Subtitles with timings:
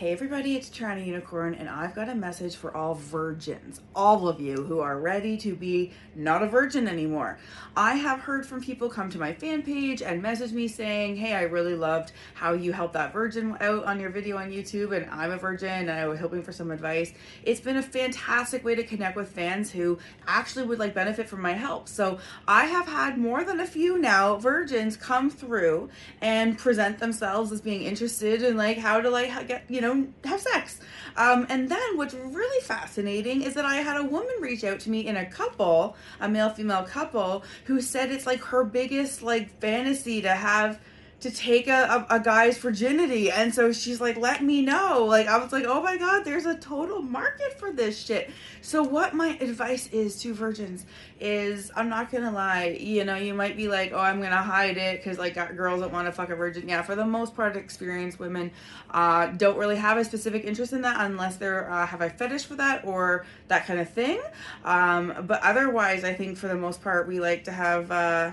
[0.00, 4.40] Hey everybody, it's Toronto Unicorn, and I've got a message for all virgins, all of
[4.40, 7.36] you who are ready to be not a virgin anymore.
[7.76, 11.34] I have heard from people come to my fan page and message me saying, Hey,
[11.34, 15.10] I really loved how you helped that virgin out on your video on YouTube, and
[15.10, 17.12] I'm a virgin and I was hoping for some advice.
[17.42, 21.42] It's been a fantastic way to connect with fans who actually would like benefit from
[21.42, 21.88] my help.
[21.88, 25.90] So I have had more than a few now virgins come through
[26.20, 30.06] and present themselves as being interested in like how to like get, you know, know,
[30.24, 30.80] have sex.
[31.16, 34.90] Um, and then what's really fascinating is that I had a woman reach out to
[34.90, 39.60] me in a couple, a male female couple, who said it's like her biggest like
[39.60, 40.80] fantasy to have
[41.20, 43.30] to take a, a, a, guy's virginity.
[43.30, 45.04] And so she's like, let me know.
[45.04, 48.30] Like, I was like, oh my God, there's a total market for this shit.
[48.60, 50.86] So, what my advice is to virgins
[51.18, 54.76] is I'm not gonna lie, you know, you might be like, oh, I'm gonna hide
[54.76, 56.68] it because like girls that want to fuck a virgin.
[56.68, 58.52] Yeah, for the most part, experienced women
[58.90, 62.44] uh, don't really have a specific interest in that unless they're uh, have a fetish
[62.44, 64.20] for that or that kind of thing.
[64.64, 67.90] Um, but otherwise, I think for the most part, we like to have.
[67.90, 68.32] Uh,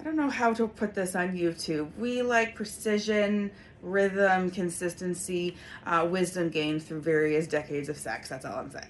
[0.00, 1.90] I don't know how to put this on YouTube.
[1.98, 3.50] We like precision,
[3.82, 8.28] rhythm, consistency, uh, wisdom gained through various decades of sex.
[8.28, 8.86] That's all I'm saying.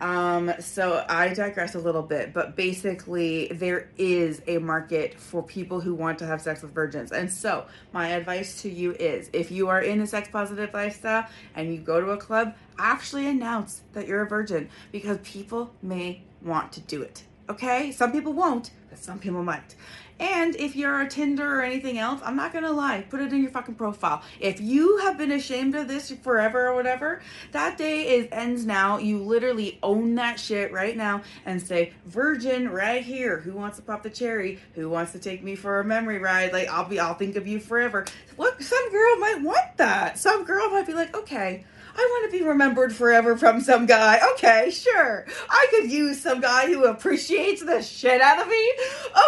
[0.00, 5.80] Um, so I digress a little bit, but basically, there is a market for people
[5.80, 7.12] who want to have sex with virgins.
[7.12, 11.26] And so, my advice to you is if you are in a sex positive lifestyle
[11.54, 16.22] and you go to a club, actually announce that you're a virgin because people may
[16.40, 17.24] want to do it.
[17.50, 17.90] Okay?
[17.90, 19.74] Some people won't, but some people might.
[20.20, 23.40] And if you're a Tinder or anything else, I'm not gonna lie, put it in
[23.40, 24.22] your fucking profile.
[24.38, 28.98] If you have been ashamed of this forever or whatever, that day is ends now.
[28.98, 33.40] You literally own that shit right now and say, Virgin right here.
[33.40, 34.60] Who wants to pop the cherry?
[34.74, 36.52] Who wants to take me for a memory ride?
[36.52, 38.04] Like I'll be I'll think of you forever.
[38.36, 40.18] Look, some girl might want that.
[40.18, 41.64] Some girl might be like, okay.
[41.96, 44.20] I want to be remembered forever from some guy.
[44.32, 45.26] Okay, sure.
[45.48, 48.72] I could use some guy who appreciates the shit out of me.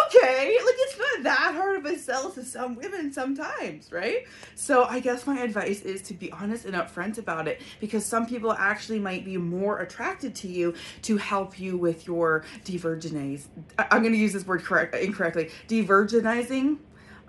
[0.05, 4.25] Okay, like it's not that hard of a sell to some women sometimes, right?
[4.55, 8.25] So I guess my advice is to be honest and upfront about it because some
[8.25, 13.45] people actually might be more attracted to you to help you with your divergenize.
[13.77, 15.51] I'm going to use this word correct incorrectly.
[15.67, 16.77] Divergenizing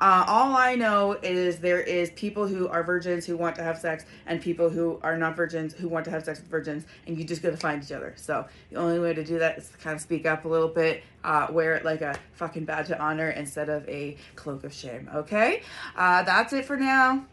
[0.05, 3.79] uh, all I know is there is people who are virgins who want to have
[3.79, 7.17] sex, and people who are not virgins who want to have sex with virgins, and
[7.17, 8.13] you just gotta find each other.
[8.19, 10.69] So the only way to do that is to kind of speak up a little
[10.69, 14.75] bit, uh, wear it like a fucking badge of honor instead of a cloak of
[14.75, 15.09] shame.
[15.15, 15.63] Okay,
[15.97, 17.25] uh, that's it for now.